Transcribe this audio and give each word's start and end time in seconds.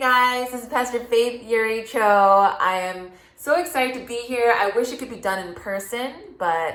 Pastor 0.00 0.98
Faith 0.98 1.48
Yuri 1.48 1.84
Cho. 1.84 2.00
I 2.00 2.78
am 2.78 3.12
so 3.36 3.60
excited 3.60 3.94
to 3.94 4.04
be 4.04 4.16
here. 4.16 4.52
I 4.58 4.70
wish 4.70 4.92
it 4.92 4.98
could 4.98 5.08
be 5.08 5.20
done 5.20 5.46
in 5.46 5.54
person, 5.54 6.12
but 6.36 6.74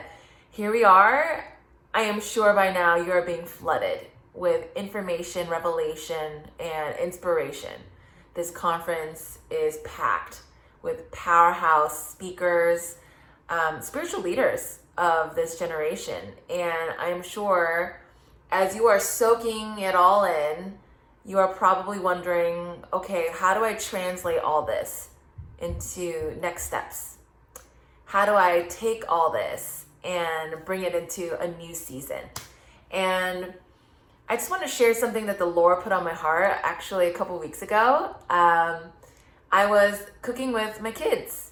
here 0.52 0.72
we 0.72 0.86
are. 0.86 1.44
I 1.94 2.04
am 2.04 2.22
sure 2.22 2.54
by 2.54 2.72
now 2.72 2.96
you 2.96 3.12
are 3.12 3.22
being 3.22 3.46
flooded 3.46 4.08
with 4.34 4.68
information, 4.78 5.50
revelation, 5.50 6.44
and 6.62 6.98
inspiration. 6.98 7.74
This 8.36 8.52
conference 8.52 9.40
is 9.52 9.80
packed 9.84 10.44
with 10.82 11.12
powerhouse 11.12 12.12
speakers, 12.12 13.00
um, 13.50 13.82
spiritual 13.82 14.22
leaders 14.22 14.80
of 14.98 15.36
this 15.36 15.60
generation. 15.60 16.22
And 16.50 16.92
I'm 16.98 17.22
sure 17.22 18.00
as 18.50 18.78
you 18.78 18.88
are 18.88 19.00
soaking 19.00 19.80
it 19.80 19.94
all 19.94 20.24
in, 20.24 20.78
you 21.30 21.38
are 21.38 21.54
probably 21.54 22.00
wondering 22.00 22.84
okay, 22.92 23.28
how 23.32 23.54
do 23.54 23.64
I 23.64 23.76
translate 23.76 24.40
all 24.40 24.66
this 24.66 25.10
into 25.60 26.36
next 26.42 26.64
steps? 26.64 27.20
How 28.06 28.26
do 28.26 28.34
I 28.34 28.66
take 28.68 29.04
all 29.08 29.32
this 29.32 29.86
and 30.04 30.56
bring 30.66 30.82
it 30.82 30.96
into 30.96 31.40
a 31.40 31.48
new 31.48 31.76
season? 31.76 32.22
And 32.90 33.54
I 34.28 34.38
just 34.38 34.50
want 34.50 34.64
to 34.64 34.68
share 34.68 34.96
something 34.96 35.28
that 35.28 35.38
the 35.38 35.46
Lord 35.46 35.84
put 35.84 35.92
on 35.92 36.04
my 36.04 36.16
heart 36.16 36.58
actually 36.64 37.06
a 37.10 37.14
couple 37.14 37.38
weeks 37.38 37.62
ago. 37.62 38.16
Um, 38.32 38.82
I 39.52 39.68
was 39.68 40.02
cooking 40.24 40.52
with 40.52 40.82
my 40.82 40.92
kids, 40.92 41.52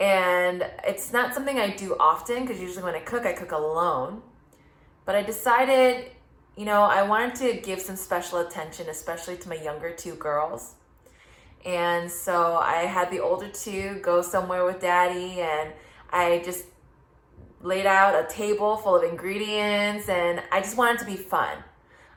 and 0.00 0.66
it's 0.84 1.14
not 1.14 1.32
something 1.32 1.58
I 1.58 1.70
do 1.70 1.96
often 1.98 2.44
because 2.44 2.60
usually 2.60 2.84
when 2.84 2.94
I 2.94 3.00
cook, 3.00 3.24
I 3.24 3.32
cook 3.32 3.52
alone. 3.52 4.20
But 5.06 5.14
I 5.14 5.22
decided 5.22 6.10
you 6.56 6.64
know, 6.64 6.82
I 6.82 7.02
wanted 7.02 7.34
to 7.36 7.60
give 7.60 7.80
some 7.80 7.96
special 7.96 8.40
attention, 8.40 8.88
especially 8.88 9.36
to 9.38 9.48
my 9.48 9.56
younger 9.56 9.90
two 9.90 10.14
girls. 10.14 10.74
And 11.64 12.10
so 12.10 12.56
I 12.56 12.82
had 12.82 13.10
the 13.10 13.20
older 13.20 13.48
two 13.48 14.00
go 14.02 14.20
somewhere 14.20 14.64
with 14.64 14.80
daddy, 14.80 15.40
and 15.40 15.72
I 16.10 16.42
just 16.44 16.64
laid 17.62 17.86
out 17.86 18.14
a 18.14 18.32
table 18.32 18.76
full 18.76 18.96
of 18.96 19.04
ingredients, 19.04 20.08
and 20.08 20.42
I 20.50 20.60
just 20.60 20.76
wanted 20.76 20.98
to 21.00 21.06
be 21.06 21.16
fun. 21.16 21.56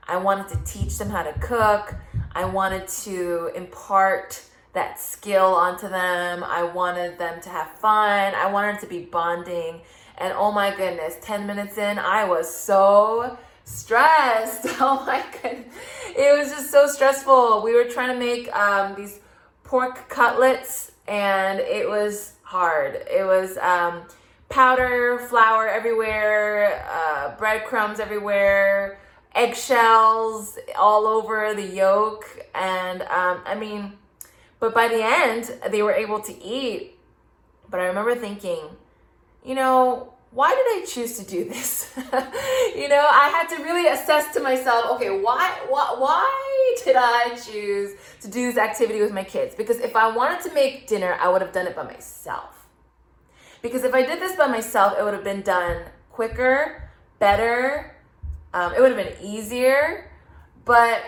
I 0.07 0.17
wanted 0.17 0.47
to 0.49 0.71
teach 0.71 0.97
them 0.97 1.09
how 1.09 1.23
to 1.23 1.33
cook. 1.39 1.95
I 2.33 2.45
wanted 2.45 2.87
to 2.87 3.51
impart 3.55 4.43
that 4.73 4.99
skill 4.99 5.55
onto 5.55 5.87
them. 5.87 6.43
I 6.43 6.63
wanted 6.63 7.17
them 7.17 7.41
to 7.41 7.49
have 7.49 7.71
fun. 7.79 8.35
I 8.35 8.51
wanted 8.51 8.81
to 8.81 8.87
be 8.87 9.05
bonding. 9.05 9.81
And 10.17 10.33
oh 10.33 10.51
my 10.51 10.75
goodness, 10.75 11.15
10 11.21 11.47
minutes 11.47 11.77
in, 11.77 11.97
I 11.97 12.25
was 12.25 12.53
so 12.53 13.37
stressed. 13.65 14.65
Oh 14.79 15.03
my 15.05 15.23
goodness. 15.41 15.73
It 16.15 16.37
was 16.37 16.51
just 16.51 16.71
so 16.71 16.87
stressful. 16.87 17.61
We 17.63 17.73
were 17.73 17.85
trying 17.85 18.13
to 18.13 18.19
make 18.19 18.53
um, 18.55 18.95
these 18.95 19.19
pork 19.63 20.07
cutlets 20.09 20.91
and 21.07 21.59
it 21.59 21.87
was 21.87 22.33
hard. 22.43 22.95
It 23.09 23.25
was 23.25 23.57
um, 23.57 24.03
powder, 24.49 25.19
flour 25.29 25.67
everywhere, 25.67 26.85
uh, 26.89 27.35
breadcrumbs 27.37 27.99
everywhere, 27.99 28.99
eggshells 29.33 30.57
all 30.77 31.05
over 31.07 31.53
the 31.53 31.65
yolk. 31.65 32.25
And 32.53 33.01
um, 33.03 33.41
I 33.45 33.55
mean, 33.55 33.93
but 34.59 34.73
by 34.73 34.87
the 34.87 35.03
end, 35.03 35.53
they 35.69 35.81
were 35.81 35.93
able 35.93 36.21
to 36.21 36.43
eat. 36.43 36.97
But 37.69 37.79
I 37.79 37.85
remember 37.85 38.15
thinking, 38.15 38.61
you 39.43 39.55
know, 39.55 40.14
why 40.35 40.49
did 40.49 40.83
I 40.83 40.85
choose 40.85 41.17
to 41.17 41.23
do 41.25 41.45
this? 41.45 41.89
you 42.75 42.89
know, 42.89 43.07
I 43.09 43.29
had 43.29 43.47
to 43.55 43.63
really 43.63 43.87
assess 43.87 44.33
to 44.33 44.41
myself, 44.41 44.91
okay, 44.95 45.09
why, 45.09 45.49
why, 45.69 45.95
why 45.97 46.75
did 46.83 46.97
I 46.99 47.29
choose 47.35 47.93
to 48.19 48.27
do 48.27 48.51
this 48.51 48.57
activity 48.57 48.99
with 48.99 49.13
my 49.13 49.23
kids? 49.23 49.55
Because 49.55 49.79
if 49.79 49.95
I 49.95 50.13
wanted 50.13 50.41
to 50.41 50.53
make 50.53 50.87
dinner, 50.87 51.17
I 51.21 51.29
would 51.29 51.41
have 51.41 51.53
done 51.53 51.67
it 51.67 51.75
by 51.75 51.83
myself. 51.83 52.67
Because 53.61 53.85
if 53.85 53.93
I 53.93 54.05
did 54.05 54.19
this 54.19 54.35
by 54.35 54.47
myself, 54.47 54.99
it 54.99 55.03
would 55.03 55.13
have 55.13 55.23
been 55.23 55.41
done 55.41 55.83
quicker, 56.11 56.89
better, 57.17 57.95
um, 58.53 58.73
it 58.73 58.81
would 58.81 58.91
have 58.91 59.05
been 59.05 59.15
easier. 59.25 60.11
But 60.65 61.01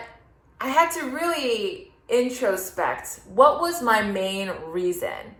I 0.58 0.68
had 0.68 0.90
to 0.92 1.02
really 1.10 1.92
introspect 2.08 3.20
what 3.26 3.60
was 3.60 3.82
my 3.82 4.00
main 4.00 4.50
reason 4.68 5.36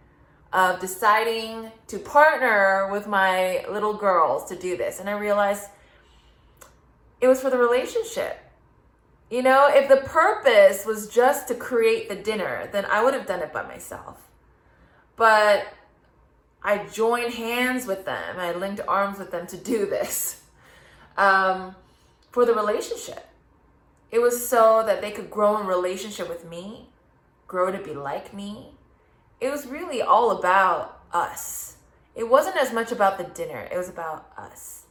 of 0.52 0.80
deciding 0.80 1.70
to 1.88 1.98
partner 1.98 2.88
with 2.90 3.06
my 3.06 3.64
little 3.70 3.94
girls 3.94 4.48
to 4.48 4.56
do 4.56 4.76
this. 4.76 4.98
And 5.00 5.08
I 5.08 5.12
realized 5.12 5.68
it 7.20 7.28
was 7.28 7.40
for 7.40 7.50
the 7.50 7.58
relationship. 7.58 8.38
You 9.30 9.42
know, 9.42 9.68
if 9.68 9.88
the 9.88 10.08
purpose 10.08 10.86
was 10.86 11.08
just 11.08 11.48
to 11.48 11.54
create 11.54 12.08
the 12.08 12.16
dinner, 12.16 12.68
then 12.72 12.86
I 12.86 13.04
would 13.04 13.12
have 13.12 13.26
done 13.26 13.40
it 13.40 13.52
by 13.52 13.62
myself. 13.62 14.16
But 15.16 15.66
I 16.62 16.86
joined 16.86 17.34
hands 17.34 17.86
with 17.86 18.04
them, 18.04 18.38
I 18.38 18.52
linked 18.52 18.80
arms 18.88 19.18
with 19.18 19.30
them 19.30 19.46
to 19.48 19.56
do 19.56 19.86
this 19.90 20.42
um, 21.16 21.74
for 22.30 22.46
the 22.46 22.54
relationship. 22.54 23.26
It 24.10 24.20
was 24.20 24.48
so 24.48 24.82
that 24.86 25.02
they 25.02 25.10
could 25.10 25.30
grow 25.30 25.60
in 25.60 25.66
relationship 25.66 26.28
with 26.30 26.48
me, 26.48 26.88
grow 27.46 27.70
to 27.70 27.78
be 27.78 27.92
like 27.92 28.32
me, 28.32 28.70
it 29.40 29.50
was 29.50 29.66
really 29.66 30.02
all 30.02 30.32
about 30.32 31.00
us. 31.12 31.76
It 32.14 32.28
wasn't 32.28 32.56
as 32.56 32.72
much 32.72 32.90
about 32.90 33.18
the 33.18 33.24
dinner, 33.24 33.68
it 33.70 33.76
was 33.76 33.88
about 33.88 34.30
us. 34.36 34.86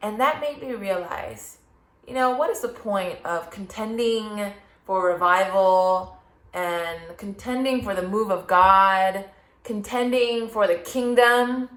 And 0.00 0.18
that 0.20 0.40
made 0.40 0.60
me 0.60 0.74
realize, 0.74 1.58
you 2.06 2.14
know, 2.14 2.36
what 2.36 2.50
is 2.50 2.60
the 2.60 2.68
point 2.68 3.18
of 3.24 3.50
contending 3.50 4.52
for 4.84 5.06
revival 5.06 6.16
and 6.52 6.98
contending 7.16 7.82
for 7.82 7.94
the 7.94 8.02
move 8.02 8.30
of 8.30 8.46
God, 8.46 9.24
contending 9.64 10.48
for 10.48 10.66
the 10.66 10.76
kingdom 10.76 11.68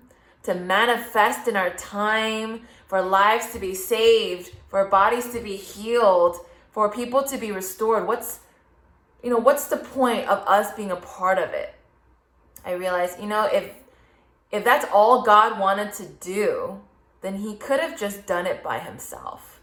to 0.44 0.56
manifest 0.56 1.48
in 1.48 1.56
our 1.56 1.72
time, 1.72 2.62
for 2.88 3.02
lives 3.02 3.52
to 3.54 3.60
be 3.60 3.74
saved, 3.74 4.52
for 4.70 4.86
bodies 4.86 5.32
to 5.34 5.40
be 5.40 5.56
healed, 5.56 6.38
for 6.72 6.90
people 6.92 7.24
to 7.24 7.38
be 7.38 7.52
restored? 7.52 8.08
What's 8.08 8.40
you 9.24 9.32
know, 9.32 9.38
what's 9.38 9.68
the 9.70 9.78
point 9.78 10.28
of 10.28 10.48
us 10.48 10.72
being 10.74 10.92
a 10.92 10.96
part 10.96 11.40
of 11.40 11.50
it? 11.52 11.74
I 12.66 12.74
realized, 12.74 13.20
you 13.20 13.28
know, 13.28 13.46
if 13.46 13.72
if 14.52 14.64
that's 14.64 14.86
all 14.92 15.22
God 15.22 15.60
wanted 15.60 15.94
to 15.94 16.06
do, 16.06 16.82
then 17.22 17.36
he 17.36 17.56
could 17.56 17.80
have 17.80 18.00
just 18.00 18.26
done 18.26 18.46
it 18.46 18.64
by 18.64 18.80
himself. 18.80 19.62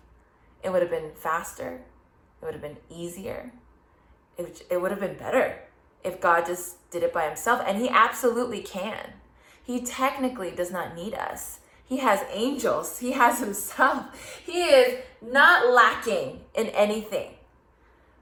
It 0.62 0.70
would 0.70 0.82
have 0.82 0.90
been 0.90 1.12
faster. 1.14 1.80
It 2.40 2.44
would 2.44 2.54
have 2.54 2.62
been 2.62 2.76
easier. 2.90 3.52
It, 4.36 4.66
it 4.70 4.80
would 4.80 4.90
have 4.90 5.00
been 5.00 5.16
better 5.16 5.58
if 6.02 6.20
God 6.20 6.46
just 6.46 6.90
did 6.90 7.02
it 7.02 7.12
by 7.12 7.26
himself. 7.26 7.62
And 7.66 7.78
he 7.78 7.88
absolutely 7.88 8.60
can. 8.60 9.14
He 9.62 9.80
technically 9.80 10.50
does 10.50 10.70
not 10.70 10.94
need 10.94 11.14
us. 11.14 11.60
He 11.84 11.98
has 11.98 12.24
angels, 12.30 12.98
he 12.98 13.12
has 13.12 13.40
himself. 13.44 14.40
He 14.44 14.64
is 14.64 14.98
not 15.20 15.72
lacking 15.72 16.40
in 16.54 16.66
anything. 16.68 17.34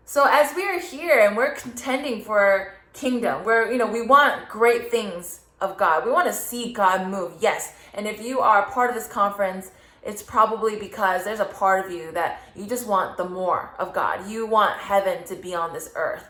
So 0.04 0.26
as 0.28 0.54
we 0.54 0.64
are 0.64 0.80
here 0.80 1.20
and 1.20 1.36
we're 1.36 1.54
contending 1.54 2.22
for 2.22 2.74
kingdom 2.92 3.44
where 3.44 3.70
you 3.70 3.78
know 3.78 3.86
we 3.86 4.02
want 4.02 4.48
great 4.48 4.90
things 4.90 5.40
of 5.60 5.76
God. 5.76 6.04
We 6.04 6.12
want 6.12 6.26
to 6.26 6.32
see 6.32 6.72
God 6.72 7.08
move. 7.08 7.34
Yes. 7.40 7.74
And 7.94 8.06
if 8.06 8.22
you 8.22 8.40
are 8.40 8.70
part 8.70 8.90
of 8.90 8.96
this 8.96 9.06
conference, 9.06 9.70
it's 10.02 10.22
probably 10.22 10.76
because 10.76 11.24
there's 11.24 11.40
a 11.40 11.44
part 11.44 11.84
of 11.84 11.92
you 11.92 12.12
that 12.12 12.42
you 12.56 12.66
just 12.66 12.86
want 12.86 13.16
the 13.16 13.28
more 13.28 13.74
of 13.78 13.92
God. 13.92 14.28
You 14.28 14.46
want 14.46 14.78
heaven 14.78 15.24
to 15.24 15.34
be 15.36 15.54
on 15.54 15.72
this 15.72 15.90
earth. 15.94 16.24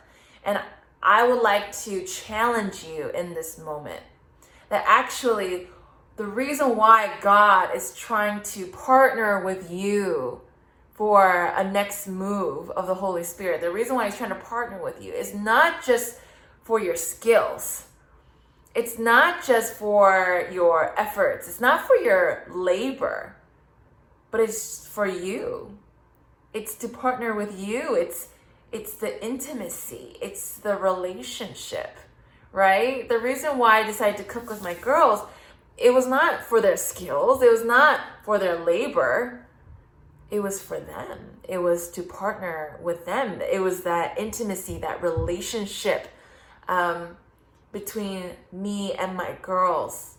And 0.44 0.60
I 1.02 1.26
would 1.26 1.42
like 1.42 1.72
to 1.82 2.04
challenge 2.04 2.84
you 2.84 3.10
in 3.10 3.34
this 3.34 3.58
moment 3.58 4.02
that 4.68 4.84
actually 4.86 5.68
the 6.16 6.26
reason 6.26 6.76
why 6.76 7.12
God 7.20 7.74
is 7.74 7.94
trying 7.94 8.42
to 8.42 8.66
partner 8.66 9.44
with 9.44 9.70
you 9.70 10.40
for 10.92 11.54
a 11.56 11.64
next 11.64 12.08
move 12.08 12.70
of 12.70 12.86
the 12.86 12.94
Holy 12.94 13.24
Spirit, 13.24 13.62
the 13.62 13.70
reason 13.70 13.94
why 13.94 14.06
He's 14.06 14.18
trying 14.18 14.30
to 14.30 14.34
partner 14.34 14.82
with 14.82 15.02
you 15.02 15.12
is 15.12 15.34
not 15.34 15.82
just 15.84 16.18
for 16.62 16.80
your 16.80 16.96
skills. 16.96 17.86
It's 18.74 18.98
not 18.98 19.44
just 19.44 19.74
for 19.74 20.48
your 20.52 20.98
efforts, 20.98 21.48
it's 21.48 21.60
not 21.60 21.86
for 21.86 21.96
your 21.96 22.44
labor, 22.48 23.34
but 24.30 24.40
it's 24.40 24.86
for 24.86 25.06
you. 25.06 25.76
It's 26.52 26.74
to 26.76 26.88
partner 26.88 27.34
with 27.34 27.58
you. 27.58 27.94
It's 27.94 28.28
it's 28.72 28.94
the 28.94 29.24
intimacy. 29.24 30.16
It's 30.22 30.54
the 30.58 30.76
relationship, 30.76 31.96
right? 32.52 33.08
The 33.08 33.18
reason 33.18 33.58
why 33.58 33.80
I 33.80 33.86
decided 33.86 34.18
to 34.18 34.24
cook 34.24 34.48
with 34.48 34.62
my 34.62 34.74
girls, 34.74 35.26
it 35.76 35.92
was 35.92 36.06
not 36.06 36.44
for 36.44 36.60
their 36.60 36.76
skills. 36.76 37.42
It 37.42 37.50
was 37.50 37.64
not 37.64 38.00
for 38.24 38.38
their 38.38 38.56
labor. 38.56 39.46
It 40.30 40.40
was 40.40 40.62
for 40.62 40.78
them. 40.78 41.18
It 41.48 41.58
was 41.58 41.90
to 41.90 42.02
partner 42.04 42.78
with 42.80 43.06
them. 43.06 43.40
It 43.40 43.60
was 43.60 43.82
that 43.82 44.16
intimacy, 44.16 44.78
that 44.78 45.02
relationship 45.02 46.08
um, 46.70 47.16
between 47.72 48.30
me 48.52 48.94
and 48.94 49.14
my 49.14 49.36
girls. 49.42 50.16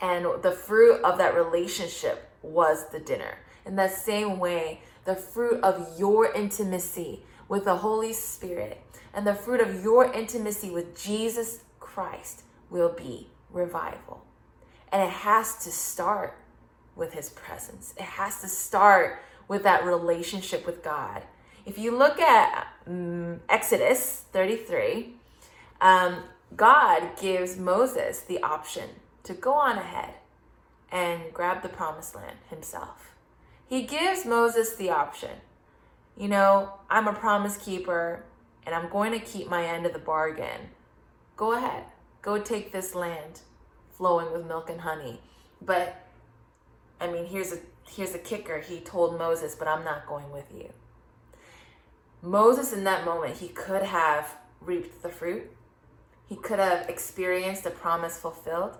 And 0.00 0.26
the 0.42 0.52
fruit 0.52 1.02
of 1.02 1.18
that 1.18 1.34
relationship 1.34 2.30
was 2.42 2.90
the 2.92 3.00
dinner. 3.00 3.38
In 3.64 3.74
that 3.76 3.92
same 3.92 4.38
way, 4.38 4.82
the 5.06 5.16
fruit 5.16 5.64
of 5.64 5.98
your 5.98 6.30
intimacy 6.32 7.24
with 7.48 7.64
the 7.64 7.76
Holy 7.76 8.12
Spirit, 8.12 8.80
And 9.12 9.26
the 9.26 9.34
fruit 9.34 9.60
of 9.60 9.82
your 9.82 10.12
intimacy 10.12 10.70
with 10.70 11.00
Jesus 11.00 11.60
Christ 11.78 12.42
will 12.68 12.92
be 12.92 13.28
revival. 13.50 14.24
And 14.90 15.02
it 15.02 15.10
has 15.10 15.62
to 15.64 15.70
start 15.70 16.36
with 16.96 17.12
his 17.12 17.30
presence, 17.30 17.94
it 17.96 18.02
has 18.02 18.40
to 18.40 18.48
start 18.48 19.22
with 19.48 19.62
that 19.62 19.84
relationship 19.84 20.66
with 20.66 20.82
God. 20.82 21.22
If 21.64 21.78
you 21.78 21.96
look 21.96 22.18
at 22.18 22.66
um, 22.86 23.40
Exodus 23.48 24.24
33, 24.32 25.14
um, 25.80 26.24
God 26.56 27.16
gives 27.20 27.56
Moses 27.56 28.20
the 28.20 28.42
option 28.42 28.90
to 29.24 29.34
go 29.34 29.54
on 29.54 29.78
ahead 29.78 30.14
and 30.90 31.32
grab 31.32 31.62
the 31.62 31.68
promised 31.68 32.14
land 32.14 32.36
himself. 32.48 33.14
He 33.66 33.82
gives 33.82 34.24
Moses 34.24 34.74
the 34.74 34.90
option. 34.90 35.40
You 36.16 36.28
know, 36.28 36.74
I'm 36.88 37.08
a 37.08 37.12
promise 37.12 37.56
keeper 37.56 38.24
and 38.64 38.74
I'm 38.74 38.88
going 38.88 39.12
to 39.12 39.18
keep 39.18 39.48
my 39.48 39.64
end 39.64 39.86
of 39.86 39.92
the 39.92 39.98
bargain. 39.98 40.70
Go 41.36 41.52
ahead, 41.52 41.84
go 42.22 42.38
take 42.38 42.72
this 42.72 42.94
land 42.94 43.40
flowing 43.90 44.32
with 44.32 44.46
milk 44.46 44.70
and 44.70 44.82
honey. 44.82 45.20
But 45.60 46.06
I 47.00 47.10
mean, 47.10 47.26
here's 47.26 47.52
a 47.52 47.58
here's 47.88 48.14
a 48.14 48.18
kicker. 48.18 48.60
He 48.60 48.80
told 48.80 49.18
Moses, 49.18 49.54
"But 49.54 49.68
I'm 49.68 49.84
not 49.84 50.06
going 50.06 50.30
with 50.30 50.52
you." 50.54 50.72
Moses 52.22 52.72
in 52.72 52.84
that 52.84 53.04
moment, 53.04 53.36
he 53.38 53.48
could 53.48 53.82
have 53.82 54.36
reaped 54.60 55.02
the 55.02 55.08
fruit. 55.08 55.50
He 56.28 56.36
could 56.36 56.58
have 56.58 56.88
experienced 56.88 57.64
the 57.64 57.70
promise 57.70 58.18
fulfilled. 58.18 58.76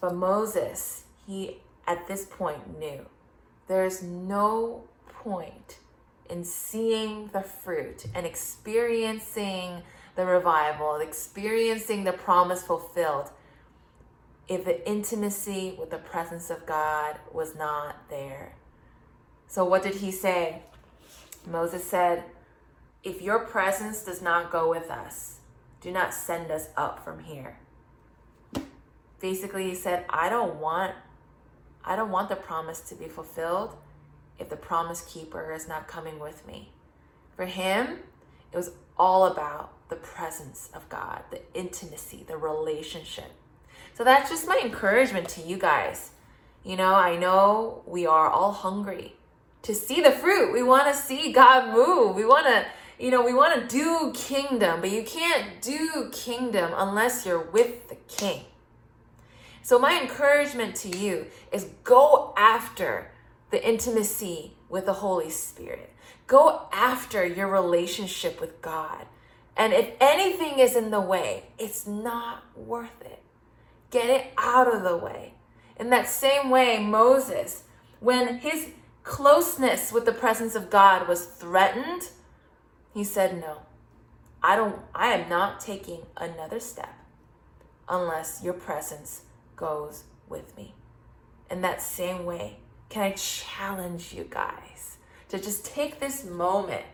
But 0.00 0.14
Moses, 0.14 1.04
he 1.26 1.58
at 1.86 2.06
this 2.06 2.24
point 2.24 2.78
knew 2.78 3.06
there's 3.68 4.02
no 4.02 4.84
point 5.08 5.78
in 6.28 6.44
seeing 6.44 7.28
the 7.28 7.42
fruit 7.42 8.06
and 8.14 8.26
experiencing 8.26 9.82
the 10.16 10.26
revival, 10.26 10.96
experiencing 10.96 12.04
the 12.04 12.12
promise 12.12 12.62
fulfilled, 12.62 13.30
if 14.46 14.64
the 14.64 14.86
intimacy 14.88 15.74
with 15.78 15.90
the 15.90 15.98
presence 15.98 16.50
of 16.50 16.66
God 16.66 17.18
was 17.32 17.56
not 17.56 18.08
there. 18.10 18.54
So, 19.48 19.64
what 19.64 19.82
did 19.82 19.96
he 19.96 20.10
say? 20.10 20.62
Moses 21.46 21.84
said, 21.84 22.24
If 23.02 23.22
your 23.22 23.40
presence 23.40 24.04
does 24.04 24.22
not 24.22 24.50
go 24.50 24.68
with 24.68 24.90
us, 24.90 25.38
do 25.84 25.92
not 25.92 26.14
send 26.14 26.50
us 26.50 26.68
up 26.78 27.04
from 27.04 27.20
here. 27.20 27.58
Basically, 29.20 29.68
he 29.68 29.74
said, 29.74 30.06
I 30.08 30.30
don't 30.30 30.56
want 30.56 30.94
I 31.84 31.94
don't 31.96 32.10
want 32.10 32.30
the 32.30 32.36
promise 32.36 32.80
to 32.88 32.94
be 32.94 33.08
fulfilled 33.08 33.76
if 34.38 34.48
the 34.48 34.56
promise 34.56 35.02
keeper 35.02 35.52
is 35.52 35.68
not 35.68 35.86
coming 35.86 36.18
with 36.18 36.46
me. 36.46 36.70
For 37.36 37.44
him, 37.44 37.98
it 38.50 38.56
was 38.56 38.70
all 38.96 39.26
about 39.26 39.74
the 39.90 39.96
presence 39.96 40.70
of 40.72 40.88
God, 40.88 41.22
the 41.30 41.42
intimacy, 41.52 42.24
the 42.26 42.38
relationship. 42.38 43.32
So 43.92 44.02
that's 44.02 44.30
just 44.30 44.48
my 44.48 44.58
encouragement 44.64 45.28
to 45.30 45.42
you 45.42 45.58
guys. 45.58 46.12
You 46.64 46.76
know, 46.76 46.94
I 46.94 47.16
know 47.16 47.82
we 47.86 48.06
are 48.06 48.30
all 48.30 48.52
hungry 48.52 49.16
to 49.60 49.74
see 49.74 50.00
the 50.00 50.10
fruit. 50.10 50.54
We 50.54 50.62
want 50.62 50.86
to 50.86 50.98
see 50.98 51.32
God 51.32 51.74
move. 51.74 52.16
We 52.16 52.24
want 52.24 52.46
to, 52.46 52.64
you 52.98 53.10
know, 53.10 53.24
we 53.24 53.34
want 53.34 53.60
to 53.60 53.66
do 53.66 54.12
kingdom, 54.14 54.80
but 54.80 54.90
you 54.90 55.02
can't 55.02 55.60
do 55.60 56.10
kingdom 56.12 56.72
unless 56.76 57.26
you're 57.26 57.50
with 57.50 57.88
the 57.88 57.96
king. 58.08 58.44
So, 59.62 59.78
my 59.78 60.00
encouragement 60.00 60.76
to 60.76 60.96
you 60.96 61.26
is 61.50 61.70
go 61.84 62.34
after 62.36 63.10
the 63.50 63.66
intimacy 63.66 64.52
with 64.68 64.86
the 64.86 64.92
Holy 64.94 65.30
Spirit. 65.30 65.92
Go 66.26 66.68
after 66.72 67.26
your 67.26 67.48
relationship 67.48 68.40
with 68.40 68.60
God. 68.60 69.06
And 69.56 69.72
if 69.72 69.90
anything 70.00 70.58
is 70.58 70.74
in 70.76 70.90
the 70.90 71.00
way, 71.00 71.44
it's 71.58 71.86
not 71.86 72.44
worth 72.56 73.00
it. 73.02 73.22
Get 73.90 74.10
it 74.10 74.32
out 74.36 74.72
of 74.72 74.82
the 74.82 74.96
way. 74.96 75.34
In 75.76 75.90
that 75.90 76.08
same 76.08 76.50
way, 76.50 76.78
Moses, 76.78 77.62
when 78.00 78.38
his 78.38 78.70
closeness 79.02 79.92
with 79.92 80.04
the 80.04 80.12
presence 80.12 80.54
of 80.54 80.70
God 80.70 81.08
was 81.08 81.24
threatened, 81.24 82.08
he 82.94 83.04
said, 83.04 83.38
No, 83.40 83.62
I 84.42 84.56
don't, 84.56 84.80
I 84.94 85.08
am 85.08 85.28
not 85.28 85.60
taking 85.60 86.02
another 86.16 86.60
step 86.60 86.94
unless 87.88 88.40
your 88.42 88.54
presence 88.54 89.22
goes 89.56 90.04
with 90.28 90.56
me. 90.56 90.74
In 91.50 91.60
that 91.62 91.82
same 91.82 92.24
way, 92.24 92.58
can 92.88 93.02
I 93.02 93.10
challenge 93.12 94.14
you 94.14 94.26
guys 94.30 94.98
to 95.28 95.38
just 95.38 95.64
take 95.64 95.98
this 95.98 96.24
moment 96.24 96.84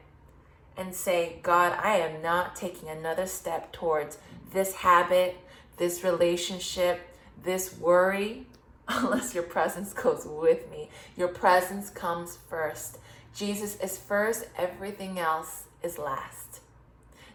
and 0.76 0.94
say, 0.94 1.38
God, 1.42 1.78
I 1.78 1.96
am 1.98 2.22
not 2.22 2.56
taking 2.56 2.88
another 2.88 3.26
step 3.26 3.70
towards 3.70 4.16
this 4.52 4.76
habit, 4.76 5.36
this 5.76 6.02
relationship, 6.02 7.00
this 7.42 7.76
worry, 7.78 8.46
unless 8.88 9.34
your 9.34 9.44
presence 9.44 9.92
goes 9.92 10.26
with 10.26 10.70
me. 10.70 10.88
Your 11.16 11.28
presence 11.28 11.90
comes 11.90 12.38
first. 12.48 12.98
Jesus 13.34 13.76
is 13.76 13.98
first, 13.98 14.46
everything 14.56 15.18
else 15.18 15.64
is 15.82 15.98
last. 15.98 16.60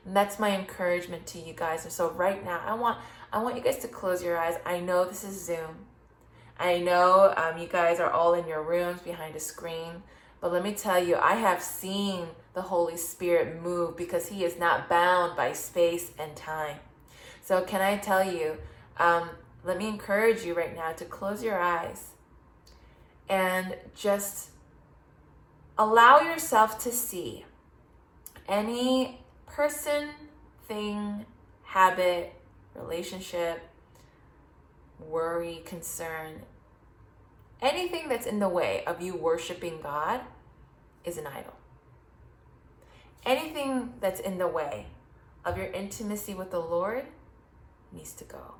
And 0.06 0.16
that's 0.16 0.40
my 0.40 0.56
encouragement 0.58 1.26
to 1.28 1.40
you 1.40 1.54
guys. 1.54 1.84
And 1.84 1.92
so 1.92 2.12
right 2.12 2.44
now, 2.44 2.62
I 2.66 2.74
want 2.74 3.00
I 3.34 3.40
want 3.40 3.58
you 3.58 3.62
guys 3.62 3.78
to 3.80 3.88
close 3.88 4.24
your 4.24 4.38
eyes. 4.38 4.56
I 4.66 4.80
know 4.80 5.04
this 5.04 5.24
is 5.24 5.46
Zoom. 5.46 5.86
I 6.58 6.80
know 6.80 7.34
um, 7.36 7.58
you 7.58 7.68
guys 7.68 8.00
are 8.00 8.10
all 8.10 8.34
in 8.34 8.48
your 8.48 8.64
rooms 8.64 9.02
behind 9.02 9.36
a 9.36 9.42
screen, 9.42 10.04
but 10.40 10.54
let 10.54 10.64
me 10.64 10.74
tell 10.74 11.04
you, 11.04 11.18
I 11.18 11.34
have 11.34 11.62
seen 11.62 12.28
the 12.54 12.62
Holy 12.62 12.96
Spirit 12.96 13.62
move 13.62 13.98
because 13.98 14.30
He 14.30 14.46
is 14.46 14.58
not 14.58 14.88
bound 14.88 15.36
by 15.36 15.52
space 15.52 16.12
and 16.18 16.36
time. 16.36 16.78
So, 17.42 17.62
can 17.64 17.82
I 17.82 17.98
tell 17.98 18.24
you, 18.24 18.58
um, 18.98 19.30
let 19.64 19.78
me 19.78 19.88
encourage 19.88 20.44
you 20.44 20.54
right 20.54 20.74
now 20.74 20.94
to 20.94 21.06
close 21.06 21.44
your 21.44 21.60
eyes 21.60 22.12
and 23.28 23.76
just 23.96 24.52
allow 25.78 26.22
yourself 26.22 26.80
to 26.84 26.92
see 26.92 27.44
any 28.48 29.22
person, 29.48 30.10
thing, 30.68 31.26
habit, 31.64 32.34
relationship, 32.76 33.62
worry, 35.00 35.62
concern, 35.66 36.42
anything 37.62 38.10
that's 38.10 38.26
in 38.26 38.40
the 38.40 38.50
way 38.50 38.84
of 38.86 39.02
you 39.02 39.16
worshiping 39.16 39.80
God 39.82 40.22
is 41.04 41.18
an 41.18 41.28
idol. 41.28 41.54
Anything 43.26 43.94
that's 44.00 44.20
in 44.20 44.38
the 44.38 44.48
way 44.48 44.88
of 45.44 45.58
your 45.58 45.68
intimacy 45.68 46.34
with 46.34 46.52
the 46.52 46.60
Lord 46.60 47.06
needs 47.92 48.14
to 48.14 48.24
go. 48.24 48.56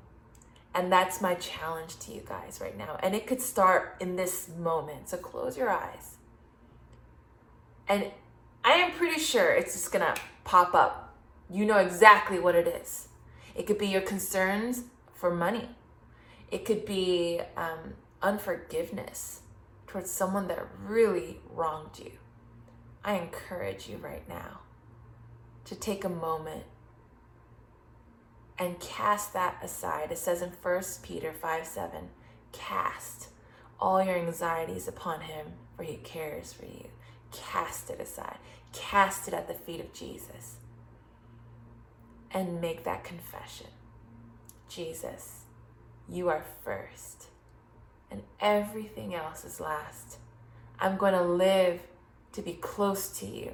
And 0.74 0.92
that's 0.92 1.20
my 1.20 1.34
challenge 1.34 1.98
to 2.00 2.12
you 2.12 2.22
guys 2.26 2.58
right 2.60 2.76
now. 2.76 2.98
And 3.02 3.14
it 3.14 3.26
could 3.26 3.40
start 3.40 3.96
in 4.00 4.16
this 4.16 4.48
moment. 4.58 5.08
So 5.08 5.16
close 5.16 5.56
your 5.56 5.70
eyes. 5.70 6.16
And 7.88 8.10
I 8.66 8.72
am 8.72 8.90
pretty 8.90 9.20
sure 9.20 9.52
it's 9.52 9.74
just 9.74 9.92
to 9.92 10.20
pop 10.42 10.74
up. 10.74 11.16
You 11.48 11.64
know 11.64 11.78
exactly 11.78 12.40
what 12.40 12.56
it 12.56 12.66
is. 12.66 13.06
It 13.54 13.64
could 13.64 13.78
be 13.78 13.86
your 13.86 14.00
concerns 14.00 14.82
for 15.14 15.32
money. 15.32 15.68
It 16.50 16.64
could 16.64 16.84
be 16.84 17.40
um, 17.56 17.94
unforgiveness 18.20 19.42
towards 19.86 20.10
someone 20.10 20.48
that 20.48 20.66
really 20.84 21.38
wronged 21.48 22.00
you. 22.00 22.10
I 23.04 23.14
encourage 23.14 23.88
you 23.88 23.98
right 23.98 24.28
now 24.28 24.62
to 25.66 25.76
take 25.76 26.04
a 26.04 26.08
moment 26.08 26.64
and 28.58 28.80
cast 28.80 29.32
that 29.32 29.58
aside. 29.62 30.10
It 30.10 30.18
says 30.18 30.42
in 30.42 30.50
1 30.50 30.82
Peter 31.04 31.32
5 31.32 31.64
7, 31.64 32.08
cast 32.50 33.28
all 33.78 34.02
your 34.02 34.16
anxieties 34.16 34.88
upon 34.88 35.20
him, 35.20 35.52
for 35.76 35.84
he 35.84 35.98
cares 35.98 36.52
for 36.52 36.64
you. 36.64 36.88
Cast 37.32 37.90
it 37.90 38.00
aside, 38.00 38.38
cast 38.76 39.28
it 39.28 39.34
at 39.34 39.48
the 39.48 39.54
feet 39.54 39.80
of 39.80 39.92
Jesus 39.92 40.56
and 42.30 42.60
make 42.60 42.84
that 42.84 43.04
confession 43.04 43.68
Jesus, 44.68 45.44
you 46.08 46.28
are 46.28 46.44
first, 46.64 47.26
and 48.10 48.22
everything 48.40 49.14
else 49.14 49.44
is 49.44 49.60
last. 49.60 50.18
I'm 50.78 50.96
going 50.96 51.14
to 51.14 51.22
live 51.22 51.80
to 52.32 52.42
be 52.42 52.52
close 52.52 53.08
to 53.20 53.26
you, 53.26 53.52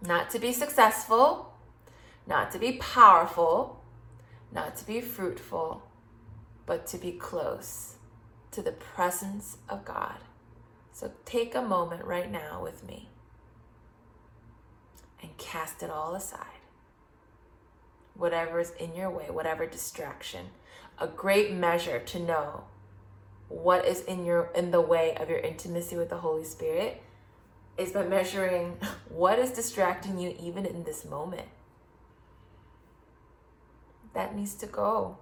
not 0.00 0.30
to 0.30 0.38
be 0.38 0.52
successful, 0.52 1.52
not 2.26 2.50
to 2.52 2.58
be 2.58 2.72
powerful, 2.78 3.82
not 4.52 4.76
to 4.76 4.86
be 4.86 5.00
fruitful, 5.00 5.82
but 6.64 6.86
to 6.86 6.98
be 6.98 7.12
close 7.12 7.96
to 8.52 8.62
the 8.62 8.72
presence 8.72 9.58
of 9.68 9.84
God. 9.84 10.18
So 10.92 11.12
take 11.24 11.54
a 11.54 11.62
moment 11.62 12.04
right 12.04 12.30
now 12.30 12.62
with 12.62 12.86
me 12.86 13.10
and 15.22 15.36
cast 15.38 15.82
it 15.82 15.90
all 15.90 16.14
aside 16.14 16.56
whatever 18.18 18.60
is 18.60 18.72
in 18.72 18.94
your 18.94 19.10
way, 19.10 19.26
whatever 19.30 19.66
distraction. 19.66 20.46
A 20.98 21.06
great 21.06 21.52
measure 21.52 21.98
to 21.98 22.18
know 22.18 22.64
what 23.48 23.84
is 23.84 24.00
in 24.02 24.24
your 24.24 24.50
in 24.54 24.70
the 24.70 24.80
way 24.80 25.14
of 25.16 25.28
your 25.28 25.38
intimacy 25.38 25.96
with 25.96 26.08
the 26.08 26.18
Holy 26.18 26.44
Spirit 26.44 27.02
is 27.76 27.92
by 27.92 28.04
measuring 28.04 28.78
what 29.08 29.38
is 29.38 29.50
distracting 29.50 30.18
you 30.18 30.34
even 30.40 30.64
in 30.66 30.84
this 30.84 31.04
moment. 31.04 31.48
that 34.14 34.34
needs 34.34 34.54
to 34.54 34.66
go. 34.66 35.18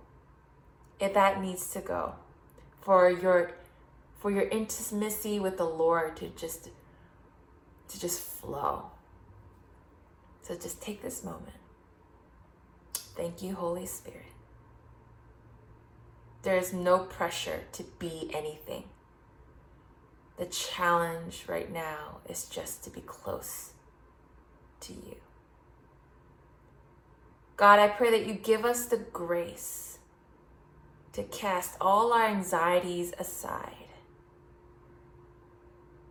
If 1.00 1.14
that 1.14 1.42
needs 1.42 1.72
to 1.72 1.80
go. 1.80 2.14
For 2.80 3.10
your 3.10 3.52
for 4.18 4.30
your 4.30 4.48
intimacy 4.48 5.40
with 5.40 5.58
the 5.58 5.64
Lord 5.64 6.16
to 6.18 6.28
just 6.28 6.68
to 7.88 8.00
just 8.00 8.20
flow. 8.20 8.90
So 10.44 10.54
just 10.54 10.82
take 10.82 11.00
this 11.00 11.24
moment. 11.24 11.56
Thank 13.16 13.42
you, 13.42 13.54
Holy 13.54 13.86
Spirit. 13.86 14.26
There 16.42 16.58
is 16.58 16.74
no 16.74 16.98
pressure 16.98 17.62
to 17.72 17.84
be 17.98 18.30
anything. 18.34 18.84
The 20.36 20.44
challenge 20.44 21.44
right 21.48 21.72
now 21.72 22.18
is 22.28 22.44
just 22.44 22.84
to 22.84 22.90
be 22.90 23.00
close 23.00 23.72
to 24.80 24.92
you. 24.92 25.16
God, 27.56 27.78
I 27.78 27.88
pray 27.88 28.10
that 28.10 28.26
you 28.26 28.34
give 28.34 28.66
us 28.66 28.84
the 28.84 28.98
grace 28.98 29.96
to 31.14 31.22
cast 31.22 31.78
all 31.80 32.12
our 32.12 32.26
anxieties 32.26 33.14
aside, 33.18 33.88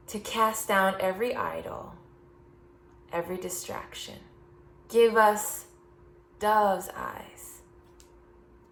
to 0.08 0.18
cast 0.18 0.68
down 0.68 0.96
every 1.00 1.36
idol, 1.36 1.94
every 3.14 3.38
distraction. 3.38 4.16
Give 4.90 5.16
us 5.16 5.66
dove's 6.40 6.90
eyes, 6.96 7.62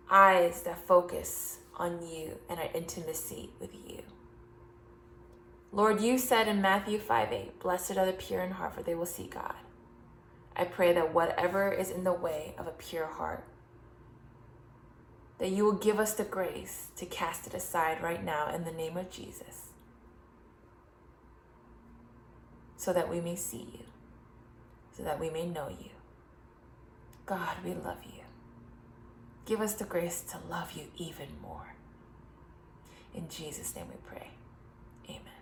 eyes 0.09 0.63
that 0.63 0.85
focus 0.85 1.59
on 1.77 2.05
you 2.05 2.37
and 2.49 2.59
our 2.59 2.69
intimacy 2.73 3.51
with 3.59 3.73
you. 3.87 4.01
Lord, 5.71 6.01
you 6.01 6.17
said 6.17 6.49
in 6.49 6.61
Matthew 6.61 6.99
5 6.99 7.31
8, 7.31 7.59
Blessed 7.59 7.97
are 7.97 8.05
the 8.05 8.11
pure 8.11 8.41
in 8.41 8.51
heart, 8.51 8.75
for 8.75 8.83
they 8.83 8.95
will 8.95 9.05
see 9.05 9.27
God. 9.27 9.55
I 10.55 10.65
pray 10.65 10.91
that 10.93 11.13
whatever 11.13 11.71
is 11.71 11.89
in 11.89 12.03
the 12.03 12.11
way 12.11 12.55
of 12.57 12.67
a 12.67 12.71
pure 12.71 13.07
heart, 13.07 13.45
that 15.39 15.49
you 15.49 15.63
will 15.63 15.71
give 15.71 15.97
us 15.97 16.13
the 16.13 16.25
grace 16.25 16.87
to 16.97 17.05
cast 17.05 17.47
it 17.47 17.53
aside 17.53 18.03
right 18.03 18.23
now 18.23 18.53
in 18.53 18.65
the 18.65 18.71
name 18.71 18.97
of 18.97 19.09
Jesus, 19.09 19.69
so 22.75 22.91
that 22.91 23.09
we 23.09 23.21
may 23.21 23.35
see 23.37 23.65
you, 23.73 23.85
so 24.95 25.03
that 25.03 25.19
we 25.19 25.29
may 25.29 25.45
know 25.45 25.69
you. 25.69 25.91
God, 27.25 27.57
we 27.63 27.73
love 27.73 28.03
you. 28.03 28.23
Give 29.45 29.61
us 29.61 29.73
the 29.75 29.85
grace 29.85 30.21
to 30.31 30.37
love 30.49 30.73
you 30.73 30.85
even 30.97 31.27
more. 31.41 31.75
In 33.13 33.27
Jesus' 33.29 33.75
name 33.75 33.87
we 33.89 33.97
pray. 34.07 34.31
Amen. 35.09 35.40